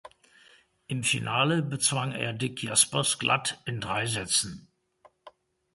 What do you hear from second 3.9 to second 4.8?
Sätzen.